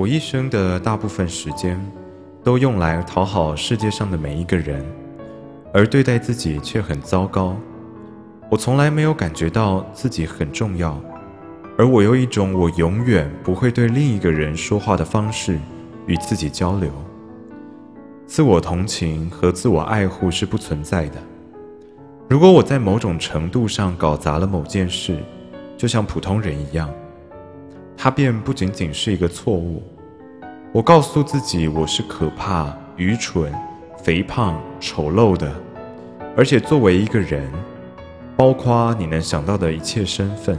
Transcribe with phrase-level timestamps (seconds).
[0.00, 1.78] 我一生的大部分时间
[2.42, 4.82] 都用来讨好世界上的每一个人，
[5.74, 7.54] 而对待自己却很糟糕。
[8.50, 10.98] 我从来没有感觉到自己很重要，
[11.76, 15.58] 而我用一种我永远不会对另一个人说话的方式
[16.06, 16.90] 与自己交流。
[18.24, 21.16] 自我同情和自我爱护是不存在的。
[22.26, 25.18] 如果我在某种程度上搞砸了某件事，
[25.76, 26.90] 就像普通人一样。
[28.02, 29.82] 它便不仅仅是一个错误。
[30.72, 33.52] 我告诉自己，我是可怕、愚蠢、
[34.02, 35.52] 肥胖、丑陋的，
[36.34, 37.46] 而且作为一个人，
[38.38, 40.56] 包括你能想到的一切身份，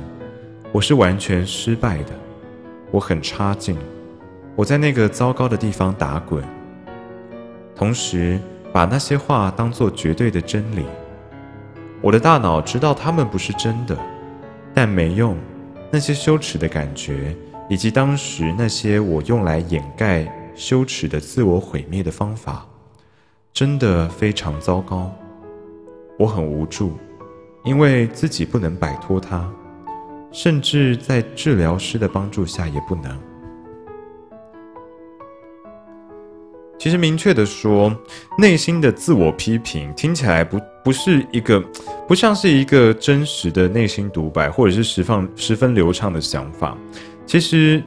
[0.72, 2.12] 我是完全失败的。
[2.92, 3.76] 我很差劲，
[4.56, 6.44] 我在那个糟糕的地方打滚，
[7.76, 8.40] 同时
[8.72, 10.86] 把那些话当作绝对的真理。
[12.02, 13.98] 我的大脑知道它们不是真的，
[14.76, 15.36] 但没用。
[15.94, 17.36] 那些羞耻的感觉，
[17.70, 22.66] 以及当时那些我用来掩盖羞耻的自我毁灭的方法，
[23.52, 25.14] 真的非常糟糕。
[26.18, 26.94] 我很无助，
[27.66, 29.52] 因为自己不能摆脱它，
[30.32, 33.31] 甚至在治疗师的帮助下也不能。
[36.82, 37.96] 其实，明确的说，
[38.40, 41.64] 内心的自我批评听起来不不是一个，
[42.08, 46.76] 不像是一个真实的内心独白，或者是十分十分流畅的想法。
[47.24, 47.84] 其实，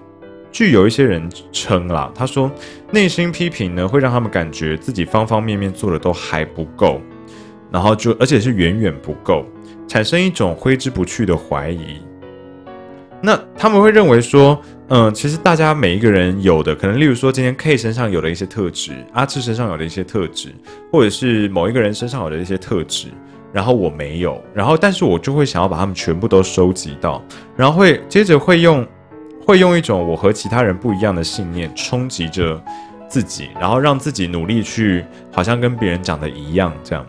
[0.53, 2.49] 据有一些人称啦，他说，
[2.93, 7.01] 内心批评呢，会让他们感觉自己方方面面做的都还不够，
[7.73, 9.45] 然后就而且是远远不够，
[9.89, 12.01] 产生一种挥之不去的怀疑。
[13.21, 14.57] 那他们会认为说。
[14.89, 20.55] 嗯，其实大家每一个人有的可能，例如说今天 K 身上有的一些特质，阿志身上有的一些特质，
[20.93, 23.09] 或者是某一个人身上有的一些特质，
[23.51, 27.23] 然后我没有，然后但是我就会想要把他们全部都收集到，
[27.57, 28.87] 然后会接着会用
[29.47, 32.63] 会用一种我和其他人不一样的信念冲击着
[33.09, 37.07] 自己，然后让自己努力去好像跟别人讲的一样这样。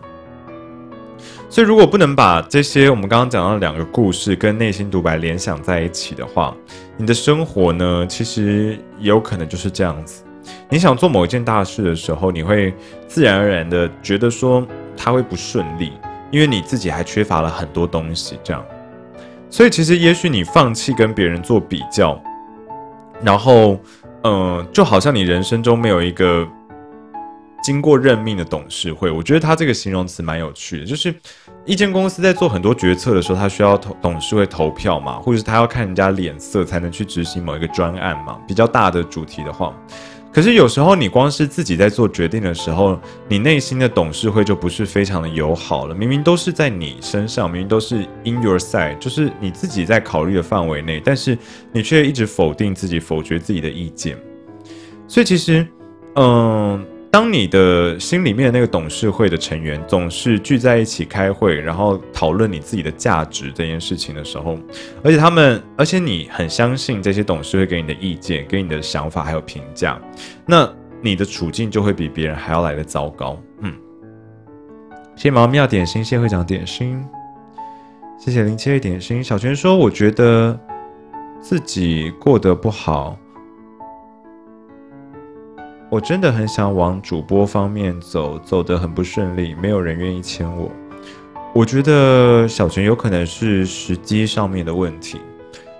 [1.56, 6.54] 所以如果不能把这些我们刚刚讲到的两个故事跟内心独白联想在一起的话，
[6.98, 10.22] 你的生活呢，其实有可能就是这样子。
[10.68, 12.74] 你想做某一件大事的时候，你会
[13.08, 15.94] 自然而然的觉得说它会不顺利，
[16.30, 18.38] 因为你自己还缺乏了很多东西。
[18.44, 18.62] 这样，
[19.48, 22.22] 所以其实也许你放弃跟别人做比较，
[23.22, 23.80] 然后，
[24.24, 26.46] 嗯，就好像你人生中没有一个。
[27.66, 30.86] 经过任命的董事会，我觉得他这个形容词蛮有趣的。
[30.86, 31.12] 就是
[31.64, 38.38] 一间公司在做很多决策的时候，他需要投董事会投票嘛，或者是他要看人家脸色才能去执行某一个专案嘛。
[38.46, 39.76] 比较大的主题的话，
[40.32, 42.96] 可是有时候你光是自己在做决定的时候，
[43.26, 45.94] 你内心的董事会就不是非常的友好了。
[45.94, 51.36] 明明都是在你身上，明明都是 in your side，就是你自己在考虑的范围内，但是
[51.72, 54.16] 你却一直否定自己，否决自己的意见。
[55.08, 55.66] 所以其实，
[56.14, 56.86] 嗯。
[57.16, 64.58] 当你的心里面那个董事会的成员总是聚在一起开会，然后讨论你自己的价值这件事情的时候，
[65.02, 69.98] 而且他们，而且你很相信这些董事会给你的意见、给你的想法还有评价，
[70.44, 73.40] 那你的处境就会比别人还要来的糟糕。
[73.62, 73.72] 嗯，
[75.14, 77.02] 谢谢毛妙点心，谢会长点心，
[78.18, 79.24] 谢谢林七位点心。
[79.24, 80.60] 小泉说：“我觉得
[81.40, 83.18] 自己过得不好。”
[85.88, 90.68] 我真的很想往主播方面走，走得很不顺利，没有人愿意签我。
[91.54, 95.20] 我觉得小群有可能是时机上面的问题，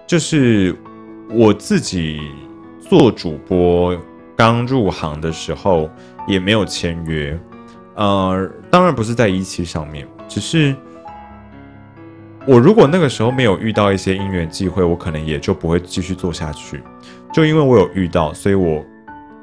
[0.06, 0.74] 就是
[1.28, 2.20] 我自己
[2.78, 3.98] 做主播
[4.36, 5.90] 刚入行的时候
[6.28, 7.36] 也没有签约，
[7.96, 10.72] 呃，当然不是在一期上面，只是
[12.46, 16.80] 我如果那个时候没有遇到一些因缘际会，我可能也就不会继续做下去。
[17.34, 18.84] 就因为我有遇到，所以我。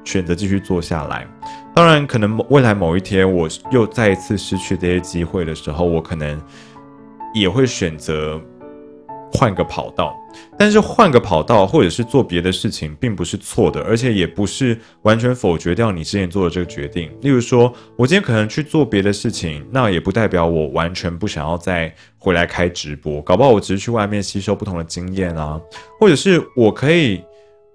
[0.03, 1.25] 选择继续做下来，
[1.73, 6.39] 当然，可能未来某一天我又再一次失去这些机会的时候，我可能
[7.33, 8.39] 也会选择
[9.31, 10.13] 换个跑道。
[10.57, 17.09] 但是换个跑道或者是做别的事情，并不是错的，而且也不是完全否决掉你之前做的这个决定。
[17.21, 23.21] 例如说，我今天可能去做别的事情，那也不代表我完全不想要再回来开直播。
[23.21, 25.61] 搞不好我只是去外面吸收不同的经验啊，
[25.99, 27.23] 或者是我可以。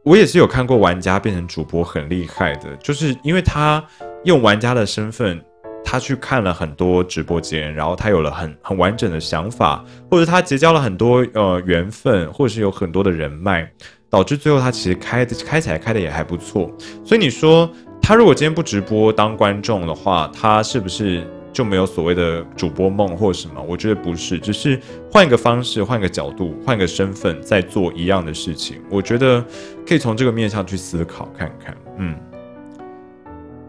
[0.09, 3.85] 我也是有看过玩家变成主播很厉害的，就是因为他
[4.25, 5.39] 用玩家的身份，
[5.85, 13.71] 他去看了很多直播间，然后他有了很很完整的想法，或者他结交了很多呃缘分，或者是有很多的人脉，
[14.09, 16.75] 导致最后他其实开的开起来开的也还不错。
[17.05, 17.71] 所以你说
[18.01, 21.23] 他如果今天不直播当观众的话，他是不是
[21.53, 24.79] 就没有所谓的主播梦或什么，我觉得不是，只是
[25.11, 28.77] 换一个方式、换个角度、换个身份在做一样的事情。
[28.91, 29.45] 我觉得
[29.87, 31.77] 可以从这个面向去思考看看。
[31.99, 32.15] 嗯，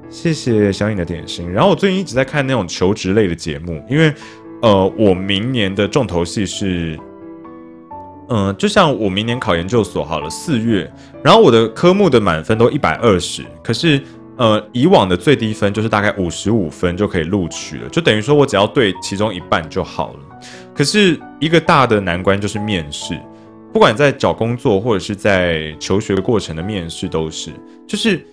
[0.10, 1.52] 谢谢小颖的点心。
[1.52, 4.14] 然后我最近一直在看那种求职类的节目，因为
[4.62, 7.00] 呃，我明年的重头戏是，
[8.30, 10.92] 嗯，就像我明年考研究所好了，四月，
[11.24, 14.02] 然后我的科目的满分都一百二十，可是。
[14.40, 20.20] 呃，以往的最低分就是大概五十五分就可以录取了，就等于说我只要对其中一半就好了。
[20.74, 23.20] 可是一个大的难关就是面试，
[23.74, 27.52] 不管在找工作或者是在求学过程的面试都是，
[27.86, 28.26] 就是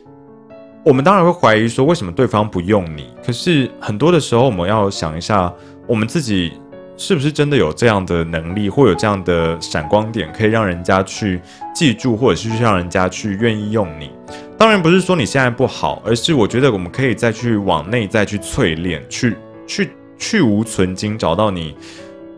[0.85, 5.53] 我们当然会怀疑说为什么对方不用你，可是很多的时候我们要想一下，
[5.88, 6.53] 我们自己
[6.96, 11.40] 是不是真的有这样的能力，或有这样的闪光点，可以让人家去
[11.75, 14.10] 记住，或者是让人家去愿意用你。
[14.56, 21.76] 当然不是说你现在不好，而是我觉得我们可以再去往内再去淬炼，去去去无存精，找到你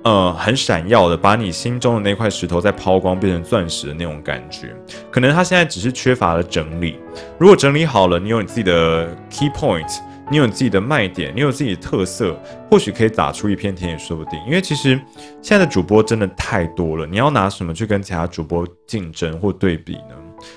[0.02, 4.74] 呃很闪耀的，把你心中的那块石头再抛光，变成钻石的那种感觉。
[5.12, 6.98] 可能他现在只是缺乏了整理，
[7.38, 9.98] 如果整理好了，你有你自己的 key point，
[10.30, 12.38] 你有自己的卖点，你有自己的特色，
[12.70, 14.38] 或许可以打出一片天也说不定。
[14.46, 15.00] 因为其实
[15.40, 20.14] 现在的主播真的太多了，你要拿什么去跟其他主播竞争或对比呢？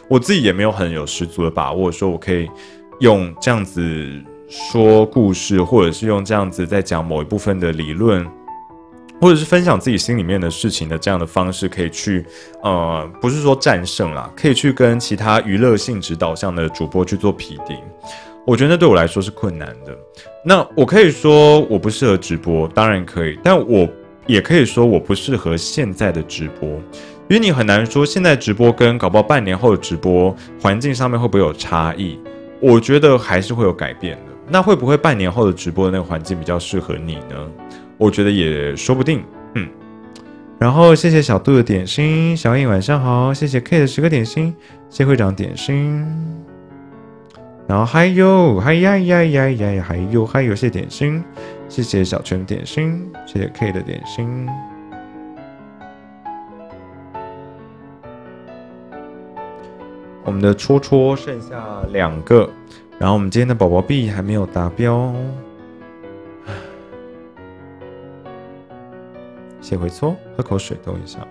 [0.07, 2.49] 我自己也没有很有十足的把握，说我可以
[2.99, 8.27] 用这样子说故事，或者是用这样子在讲某一部分的理论，
[9.21, 12.25] 或者是分享自己心里面的事情的这样的方式，可以去
[12.61, 17.77] 呃，不是说战胜啦，可以去跟其他娱乐性质导向的主播去做匹敌。
[18.45, 19.97] 我觉得那对我来说是困难的。
[20.43, 23.87] 那我可以说我不适合直播，当然可以，但我
[24.25, 26.67] 也可以说我不适合现在的直播。
[27.29, 32.19] 因为你很难说现在直播跟搞不好半年后的直播环境上面会不会有差异？
[32.59, 34.31] 我觉得还是会有改变的。
[34.49, 37.47] 那会不会半年后的直播的那个环境比较适合你呢？
[37.97, 39.23] 我觉得也说不定。
[39.55, 39.69] 嗯。
[40.59, 44.53] 然后谢谢小杜的点心，小颖晚上好，谢谢 K 的十个点心，
[44.89, 46.05] 谢会长点心。
[47.71, 51.23] 然后还有，还呀呀呀呀，还有还有谢点心，
[51.69, 54.45] 谢谢小泉点心，谢谢 K 的点心。
[60.25, 62.49] 我们的戳戳剩下两个，
[62.99, 65.15] 然后我们今天的宝宝币还没有达标，
[69.61, 71.25] 写回搓，喝口水，等一下。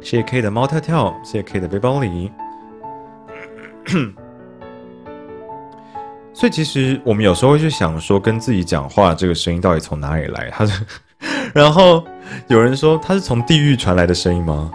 [0.00, 2.30] 谢谢 K 的猫跳跳，谢谢 K 的背包里。
[6.32, 10.48] 所以其实我们有时候会去想说，跟自己讲话这个声音到底从哪里来？
[10.50, 10.84] 他是，
[11.52, 12.04] 然后
[12.46, 14.70] 有人说他是从地狱传来的声音吗？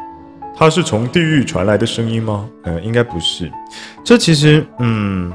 [0.56, 2.50] 他是从地狱传来的声音吗？
[2.64, 3.52] 嗯，应该不是。
[4.04, 5.32] 这其实，嗯，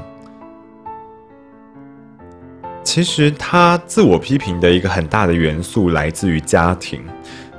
[2.83, 7.03] 其实他自我批评的一个很大的元素来自于家庭。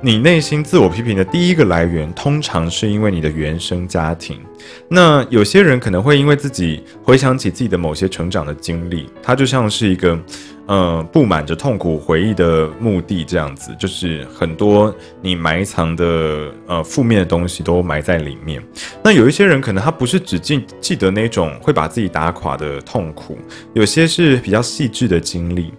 [0.03, 4.39] 你内心自我批评的第一个来源，通常是因为你的原生家庭。
[4.87, 10.19] 那有些人可能会因为自己回想起自己的某些成长的经历，它就像是一个，
[10.65, 18.59] 呃，布满着痛苦回忆的墓地这样子，就是很多你埋藏的呃负面的东西都埋在里面。
[19.03, 23.37] 那有一些人可能他不是只记记得那种会把自己打垮的痛苦，
[23.73, 25.71] 有些是比较细致的经历。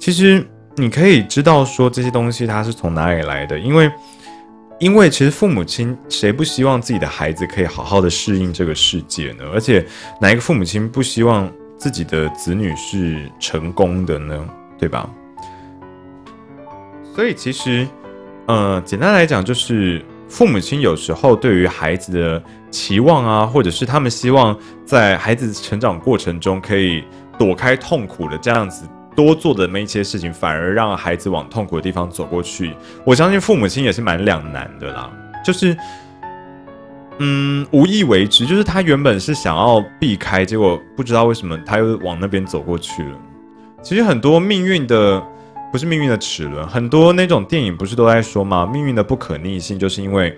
[0.00, 0.44] 其实。
[0.78, 3.90] 你可以知道说这些东西它是从哪里来的，因为，
[4.78, 9.44] 因为其实父母亲谁不希望自己的孩子可以好好的适应这个世界呢？
[9.52, 9.84] 而且
[10.20, 14.48] 哪一个父母亲不希望自己的子女是成功的呢？
[14.78, 15.10] 对吧？
[17.14, 17.84] 所以其实，
[18.46, 27.02] 呃，简单来讲就是父母亲有时候对于孩子的期望啊，或者是他们希望在孩子成长过程中可以
[27.36, 28.88] 躲开痛苦的这样子。
[29.18, 32.72] 多做的那一些事情，反而让孩子往痛苦的地方走过去。
[33.04, 35.10] 我相信父母亲也是蛮两难的啦，
[35.44, 35.76] 就是，
[37.18, 43.18] 嗯，无意为之，就是他原本是想要避开，结果不知道为什么他又往那边走过去了。
[43.82, 45.20] 其实很多命运的，
[45.72, 48.70] 不是命运的齿轮，很多那种电影不是都在说吗？
[48.72, 50.32] 命运的不可逆性，就是因为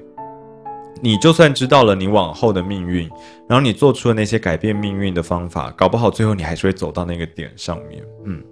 [1.03, 3.07] 你就算知道了你往后的命运，
[3.47, 8.03] 然后你做出了那些改变命运的方法，搞不好最后你还是会走到那个点上面。
[8.25, 8.43] 嗯。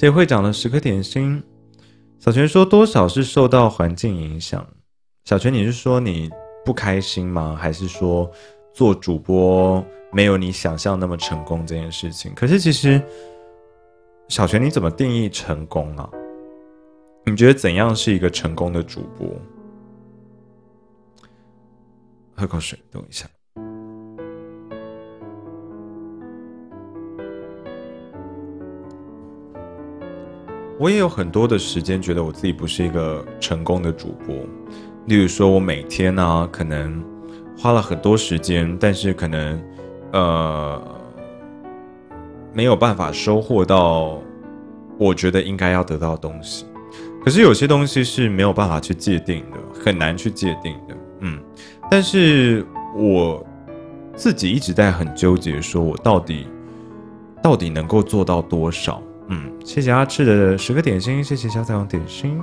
[0.00, 1.42] 协会长的十颗点心，
[2.18, 4.66] 小泉说多少是受到环境影响。
[5.26, 6.30] 小泉，你是说你
[6.64, 7.54] 不开心吗？
[7.54, 8.26] 还是说
[8.72, 12.32] 做主播没有你想象那么成功这件事情？
[12.34, 12.98] 可是其实，
[14.28, 16.08] 小泉你怎么定义成功啊？
[17.26, 19.28] 你觉得怎样是一个成功的主播？
[22.34, 23.28] 喝口水，等一下。
[30.80, 34.34] 我也有很多的时间，觉得我自己不是一个成功的主播。
[35.04, 37.04] 例如说，我每天呢，可能
[37.54, 39.62] 花了很多时间，但是可能，
[40.10, 40.82] 呃，
[42.54, 44.18] 没有办法收获到
[44.96, 46.64] 我觉得应该要得到的东西。
[47.22, 50.96] 可是有些东西是没有办法去界定的，很难去界定的。
[51.18, 51.38] 嗯，
[51.90, 52.64] 但是
[52.96, 53.46] 我
[54.16, 56.46] 自己一直在很纠结，说我到底
[57.42, 59.02] 到底能够做到多少。
[59.32, 62.42] 嗯，谢谢阿志的十个点心，谢谢小彩虹点心。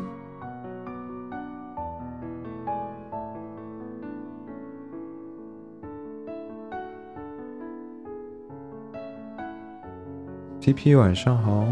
[10.62, 11.66] P P 晚上好，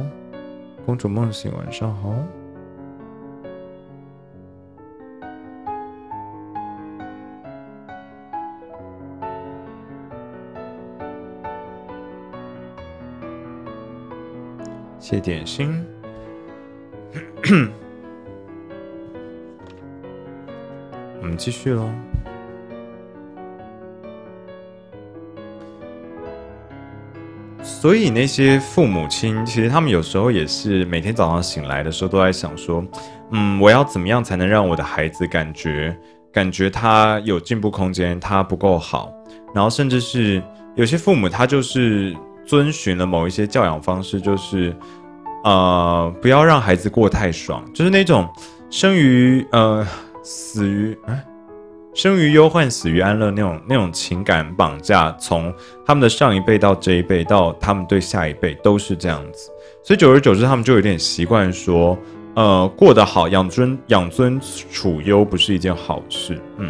[0.86, 2.14] 公主梦醒晚上好。
[15.08, 15.86] 谢点心，
[21.22, 21.88] 我们继续喽。
[27.62, 32.84] 所以那些父母亲，其实他们有时候也是每天早上醒来的时候都在想说，
[33.30, 35.96] 嗯，我要怎么样才能让我的孩子感觉
[36.34, 39.14] 感觉他有进步空间，他不够好，
[39.54, 40.42] 然后甚至是
[40.74, 42.18] 有些父母他就是。
[42.46, 44.76] 遵循了某一些教养方式，就是，
[45.44, 48.28] 呃，不要让孩子过太爽，就是那种
[48.70, 49.86] 生于呃
[50.24, 51.26] 死于哎，
[51.94, 55.54] 生于忧患，死于安乐那种那种情感绑架，从
[55.86, 59.50] 他们的上一辈到这一辈，到他们对下一辈都是这样子，
[59.84, 61.98] 所以久而久之，他们就有点习惯说，
[62.36, 64.40] 呃，过得好，养尊养尊
[64.72, 66.70] 处优不是一件好事，嗯，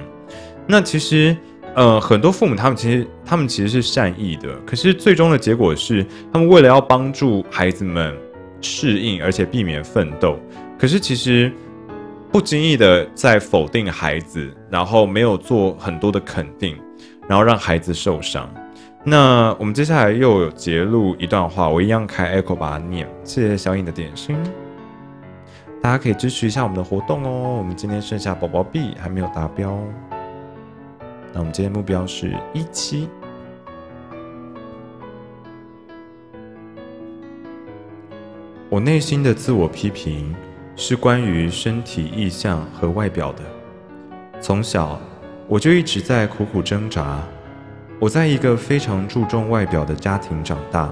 [0.67, 1.35] 那其实。
[1.75, 8.15] 呃，很多父母他们其实他们其实是善意的，可是最终的结果是，他们为了要帮助孩子们
[8.61, 10.39] 适应，而且避免奋斗，
[10.79, 11.51] 可是其实
[12.31, 16.77] 不经意的在否定孩子，然后没有做很多的肯定，
[17.27, 18.49] 然后让孩子受伤。
[19.03, 23.05] 那我们接下来又有截录一段话，我一样开 echo 把它念。
[23.25, 24.35] 谢谢小颖的点心，
[25.81, 27.57] 大家可以支持一下我们的活动哦。
[27.57, 29.77] 我们今天剩下宝宝币还没有达标。
[31.35, 33.09] 那我们今天目标是一七。
[38.69, 40.33] 我内心的自我批评
[40.77, 43.43] 是关于身体意象和外表的。
[44.39, 44.97] 从小
[45.45, 47.19] 我就一直在苦苦挣扎。
[47.99, 50.89] 我在一个非常注重外表的家庭长大。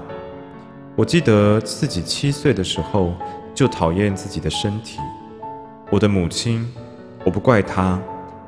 [0.94, 3.14] 我记得自己七岁的时候
[3.54, 5.00] 就讨厌自己的身体。
[5.90, 6.70] 我的母亲，
[7.24, 7.98] 我不怪她，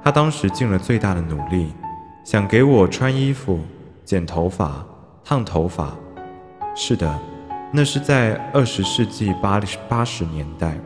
[0.05, 1.73] 她当时尽了最大的努力。
[2.27, 3.61] 想给我穿衣服、
[4.05, 4.85] 剪头发、
[5.25, 5.97] 烫头发，
[6.75, 7.17] 是的，
[7.73, 10.77] 那是在二十世纪八八十年代，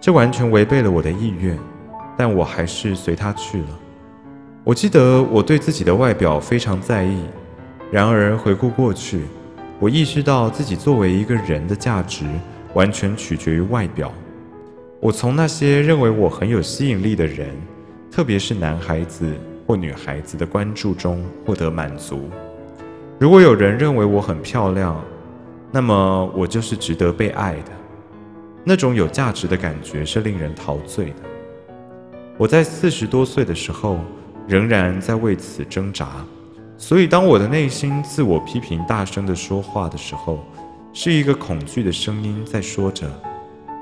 [0.00, 1.58] 这完全违背了我的意愿，
[2.16, 3.68] 但我还是随他去了。
[4.64, 7.18] 我记得我对自己的外表非常在意，
[7.92, 9.26] 然而回顾过去，
[9.78, 12.24] 我意识到自己作为一个人的价值
[12.72, 14.10] 完全取决于外表。
[15.00, 17.50] 我从那些认为我很有吸引力的人，
[18.10, 19.30] 特别是男孩子。
[19.66, 22.30] 或女孩子的关注中获得满足。
[23.18, 25.02] 如果有人认为我很漂亮，
[25.72, 27.72] 那么我就是值得被爱的。
[28.64, 31.22] 那种有价值的感觉是令人陶醉的。
[32.36, 33.98] 我在四十多岁的时候，
[34.46, 36.08] 仍然在为此挣扎。
[36.76, 40.44] 所以，当我的内心自我批评大声的说话的时候，
[40.92, 43.08] 是一个恐惧的声音在说着：“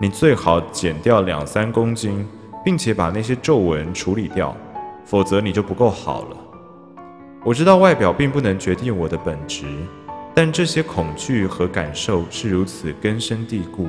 [0.01, 2.25] 你最好减掉两三公斤，
[2.65, 4.57] 并且把那些皱纹处理掉。”
[5.05, 6.37] 否则你就不够好了。
[7.45, 9.67] 我知道外表并不能决定我的本质，
[10.35, 13.89] 但这些恐惧和感受是如此根深蒂固，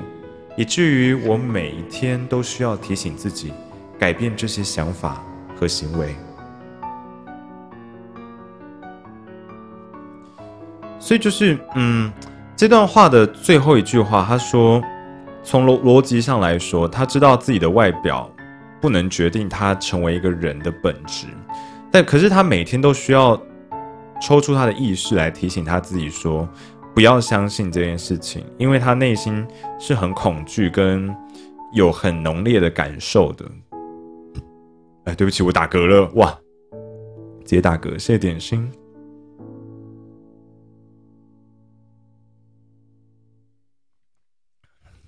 [0.58, 3.54] 以至于我每一天都需要提醒自己
[3.98, 5.24] 改变这些想法
[5.56, 6.14] 和行为。
[11.00, 12.12] 所以就是，嗯，
[12.58, 14.82] 这段话的最后一句话，他说，
[15.44, 18.30] 从逻逻辑上来说，他知道自己的外表。
[18.86, 21.26] 不能决定他成为一个人的本质，
[21.92, 23.36] 但可是他每天都需要
[24.22, 26.48] 抽出他的意识来提醒他自己说，
[26.94, 29.44] 不要相信这件事情，因为他内心
[29.80, 31.12] 是很恐惧跟
[31.74, 33.44] 有很浓烈的感受的。
[35.06, 36.30] 哎，对不起，我打嗝了，哇，
[37.40, 38.72] 直接打嗝，谢谢点心，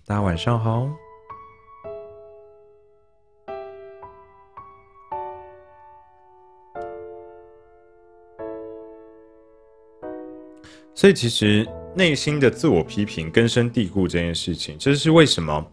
[0.07, 0.89] 大家晚上好。
[10.98, 11.63] 所以其实
[11.94, 15.63] 内心的自我批评根深蒂固这件事情，这是为什么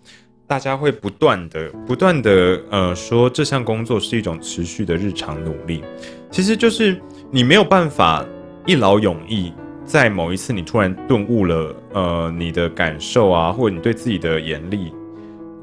[0.46, 5.82] 大家会不断的、不断的呃说这项工作是一种持续的日常努力，
[6.30, 7.00] 其实就是
[7.30, 8.22] 你没有办法
[8.66, 9.50] 一劳永逸，
[9.86, 14.92] 在某一次你突然顿悟了呃你的感受啊，或者你对自己的严厉。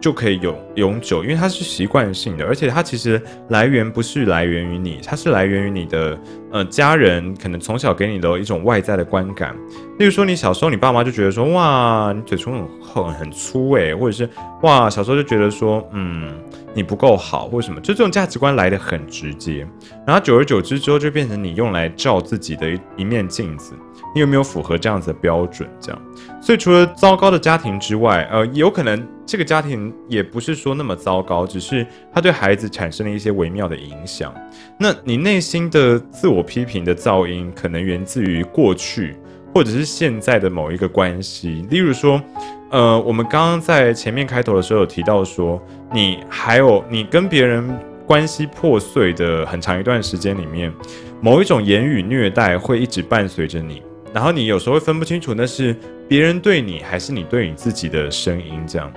[0.01, 6.19] 就可以永永久，因为它是习惯性的，而且它其实来源不是来源于你，它是来源于你的
[6.51, 9.55] 呃家人，可能从小给你的一种外在的观感。
[9.99, 14.27] 例如说，你小时候你爸妈就觉得说，哇，你嘴唇很很很粗诶，或者是
[14.63, 16.33] 哇，小时候就觉得说，嗯，
[16.73, 19.67] 你不够好，或什么，就这种价值观来的很直接，
[20.07, 23.75] 然后久而久之之后，就变成你用来照自己的一一面镜子。
[24.13, 25.69] 你有没有符合这样子的标准？
[25.79, 26.01] 这样，
[26.41, 34.33] 所以除了糟糕的家庭之外，呃，有可能这个家庭也不是说那么糟糕，只是他对孩子产生了一些微妙的影响。
[34.77, 39.15] 那你内心的自我批评的噪音，可能源自于过去
[39.53, 41.65] 或者是现在的某一个关系。
[41.69, 42.21] 例如说，
[42.69, 45.61] 呃，我们刚刚在前面开头的时候有提到说，
[45.93, 50.73] 你还有你跟别人关系破碎的很长一段时间里面，
[51.21, 53.81] 某一种言语虐待会一直伴随着你。
[54.13, 55.75] 然后你有时候会分不清楚那是
[56.07, 58.91] 别人对你还是你对你自己的声音，这样。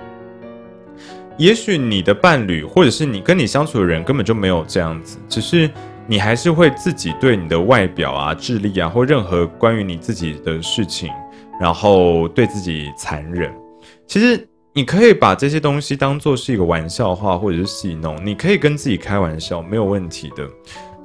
[1.38, 5.70] 也许你的伴侣或者是你跟你相处的人根本就没有这样子，只是
[6.06, 11.10] 你还是会自己对你的外表啊、智力啊或任何关于你自己的事情，
[11.60, 13.52] 然后对自己残忍。
[14.06, 20.48] 其实你可以把这些东西当做是一个玩笑话或者是戏弄，你可以跟自己开玩笑，没有问题的，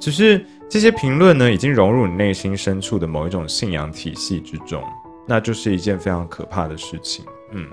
[0.00, 0.44] 只是。
[0.70, 4.80] 这些评论呢，已经融入你内心深处的某一种信仰体系之中，
[5.26, 7.24] 那就是一件非常可怕的事情。
[7.50, 7.66] 嗯，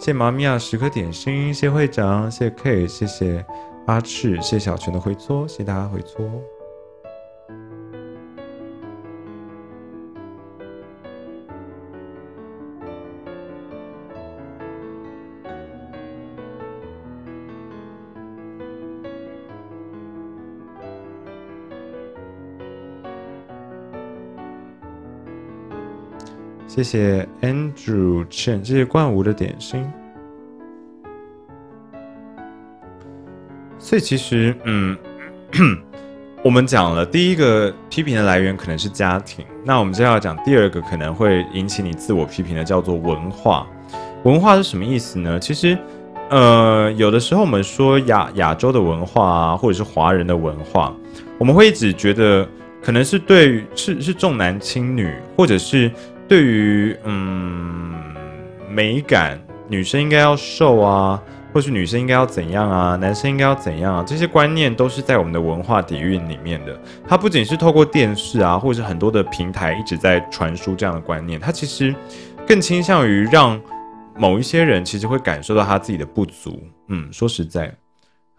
[0.00, 3.46] 谢妈咪啊，十颗点心，谢会长，谢 K，谢谢
[3.86, 6.28] 阿赤，谢小泉的回搓，谢大家回搓。
[26.74, 29.88] 谢谢 Andrew Chen，谢谢冠吾的点心。
[33.78, 34.98] 所以其实，嗯，
[36.42, 43.64] 我们讲了第一个批评的来源可能是家庭，那我们接下来讲第二个可能会引起你自我批评的，叫做文化。
[44.24, 45.38] 文化是什么意思呢？
[45.38, 45.78] 其实，
[46.28, 50.92] 呃，有的时候我们说亚亚洲的文化啊，或者是华人的文化，
[51.38, 52.44] 我们会一直觉得
[52.82, 55.88] 可能是对是是重男轻女，或者是。
[56.26, 57.94] 对于嗯
[58.70, 66.78] 美感，女生应该要瘦啊，或是女生应该要怎样啊，男生应该要怎样啊，这些观念都是在我们的文化底蕴里面的。
[67.06, 71.94] 它不仅是透过电视啊，或者是很多的平台一直在传输这样的观念，它其实
[72.46, 73.60] 更倾向于让
[74.16, 76.62] 某一些人其实会感受到他自己的不足。
[76.88, 77.72] 嗯，说实在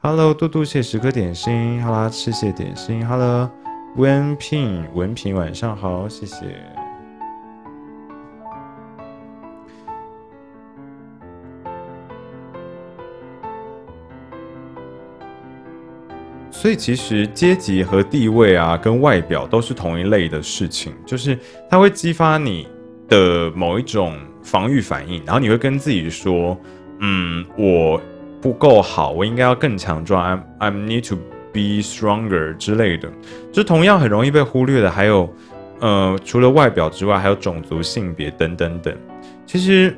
[0.02, 3.50] ，Hello，嘟嘟谢十颗点心，哈啦，谢谢点心，Hello，
[3.96, 6.85] 文平文平晚上好，谢谢。
[16.66, 21.38] 所以其实阶级和地位啊，跟外表都是同一类的事情，就是
[21.70, 22.68] 它会激发你
[23.08, 26.60] 的某一种防御反应，然后你会跟自己说
[27.02, 28.02] ：“嗯，我
[28.42, 30.44] 不够好，我应该要更强壮。
[30.60, 31.18] I'm I'm need to
[31.54, 33.12] be stronger 之类的。”
[33.54, 35.32] 就同样很容易被忽略的，还有
[35.82, 38.92] 呃，除了外表之外，还有种族、性别等等等。
[39.46, 39.96] 其实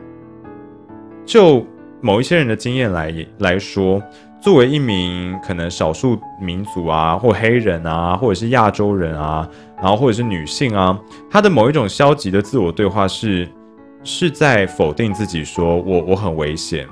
[1.26, 1.66] 就
[2.02, 4.04] 某一些人的经验来来说。
[4.40, 9.48] 作为一名可能少数民族啊，或黑人啊，或者是亚洲人啊，
[9.82, 10.98] 然后或者是女性啊，
[11.30, 13.48] 她的某一种消极的自我对话是
[14.04, 16.88] 是在否定自己，说我我很危险，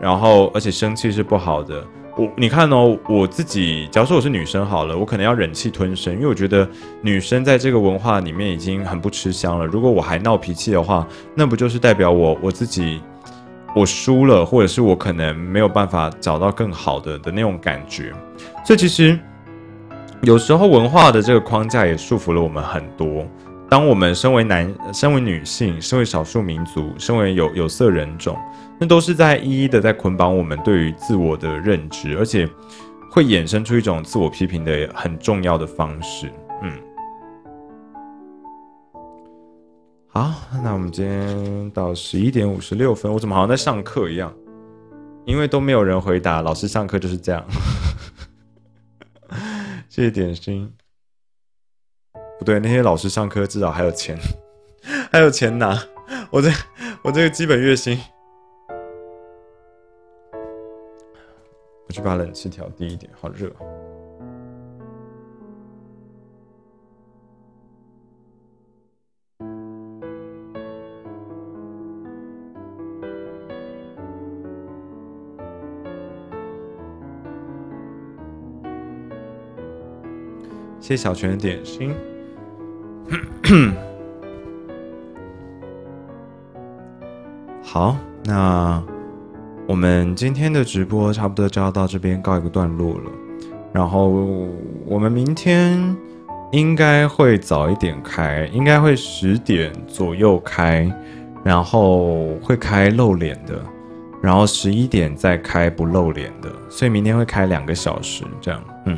[0.00, 1.82] 然后而且生气是不好的。
[2.16, 6.68] 我你看哦，我自己，假如说我是女生好了，我可能要忍气吞声，因为我觉得
[7.00, 9.64] 女生在这个文化里面已经很不吃香了。
[9.64, 11.06] 如果我还闹脾气的话，
[11.36, 13.00] 那不就是代表我我自己？
[13.78, 18.12] 我输了，或者是我可能没有办法找到更好的的那种感觉，
[18.64, 19.18] 所以其实
[20.22, 23.24] 有时候文化的这个框架也束缚了我们很多。
[23.70, 28.36] 当我们身为男、身为女性、身为少数民族、身为有有色人种，
[28.80, 32.48] 那都是在一一的在捆绑我们对于自我的认知，而且
[33.10, 36.32] 会衍生出一种自我批评的很重要的方式。
[36.62, 36.72] 嗯。
[40.18, 44.34] 好，那我们今天到十一点五十六分，我怎么好像在上课一样？
[45.24, 47.46] 因为都没有人回答，老师上课就是这样。
[49.88, 50.74] 谢谢点心。
[52.36, 54.18] 不对，那些老师上课至少还有钱，
[55.12, 55.80] 还有钱拿。
[56.32, 56.50] 我这
[57.02, 57.96] 我这个基本月薪，
[61.86, 63.48] 我去把冷气调低一点，好热。
[80.88, 81.94] 谢小泉的点心。
[87.62, 88.82] 好，那
[89.66, 93.10] 我们今天的直播差不多就要到这边告一个段落了。
[93.70, 94.08] 然后
[94.86, 95.94] 我们明天
[96.52, 100.90] 应该会早一点开，应该会十点左右开，
[101.44, 103.62] 然后会开露脸的，
[104.22, 108.64] 然后十一点再开不露脸的，所以明天会开两个小时这样。
[108.86, 108.96] 嗯。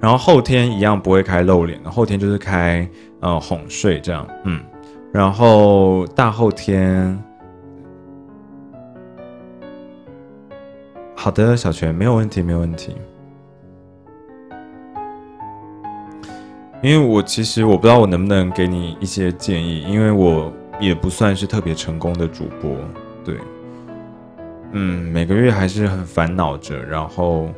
[0.00, 4.60] 然后后天一样不会开露脸的，后天就是开呃哄睡这样，嗯，
[5.12, 7.20] 然后大后天，
[11.16, 12.94] 好的，小泉没有问题，没有问题，
[16.80, 22.70] 因为我其实我不知道我能不能给你一些建议，因为我也不算是特别成功的主播，
[23.24, 23.36] 对，
[24.70, 27.48] 嗯，每个月还是很烦恼着，然后。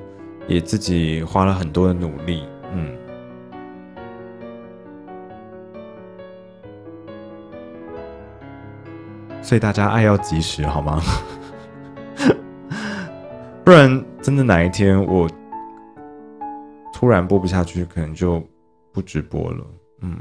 [0.50, 2.42] 也自己花了很多的努力，
[2.74, 2.92] 嗯，
[9.40, 11.00] 所以大家爱要及时，好吗？
[13.64, 15.30] 不然真的哪一天我
[16.92, 18.42] 突然播不下去，可能就
[18.92, 19.64] 不直播了，
[20.00, 20.16] 嗯。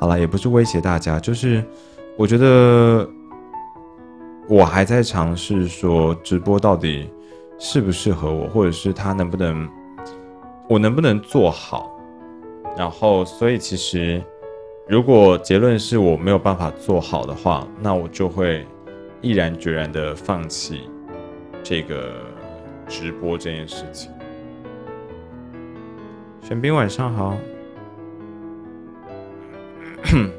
[0.00, 1.64] 好了，也不是威胁大家，就是
[2.16, 3.08] 我觉得。
[4.48, 7.10] 我还在尝试说直播到底
[7.58, 9.68] 适不适合我，或者是他能不能，
[10.68, 11.94] 我能不能做好。
[12.76, 14.22] 然后，所以其实
[14.88, 18.66] 如果结论是我没有办法做好的话，那我就会
[19.20, 20.88] 毅然决然的放弃
[21.62, 22.14] 这个
[22.86, 24.10] 直播这件事情。
[26.40, 27.36] 玄彬晚上好。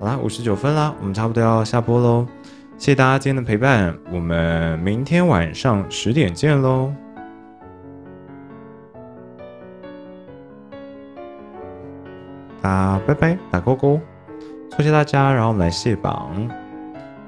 [0.00, 2.26] 好啦，五十九分啦，我们差不多要下播喽。
[2.78, 6.90] 谢谢大家今天的陪伴，我们明天晚上十点见喽。
[12.62, 14.00] 打拜拜，打勾勾，
[14.78, 16.48] 谢谢大家，然后我们来卸榜。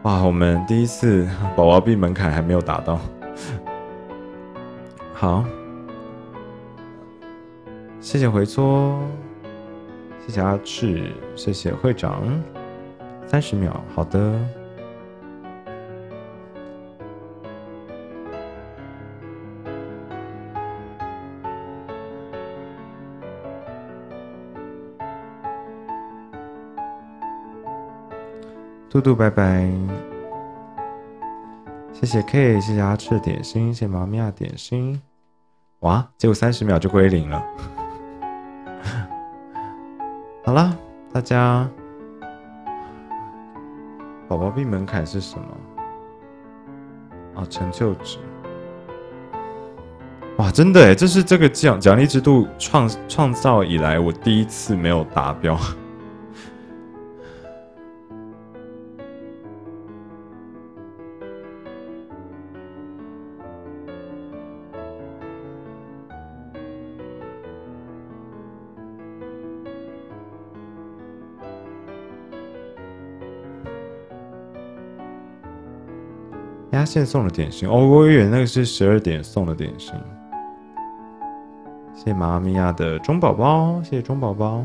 [0.05, 2.99] 哇，我们第一次宝宝币门槛还没有达到。
[5.13, 5.45] 好，
[8.01, 8.99] 谢谢回搓，
[10.27, 12.23] 谢谢阿志，谢谢会长。
[13.33, 14.39] 三十秒，好的。
[28.91, 29.67] 嘟嘟，拜拜。
[31.95, 35.01] 谢谢 K，谢谢阿赤点心，谢谢妈咪呀点心。
[35.79, 37.43] 哇，结果三十秒就归零了。
[40.45, 40.77] 好了，
[41.11, 41.67] 大家。
[44.33, 45.45] 宝宝币门槛是什么？
[47.35, 48.17] 啊，成就值。
[50.39, 55.55] 哇，真的诶，这是这个奖奖励制度创创造以来，我第一次没有达标。
[76.93, 79.95] 现送的点心哦，我以为那个是十二点送的点心。
[81.95, 84.63] 谢谢妈咪呀的钟宝宝，谢谢钟宝宝。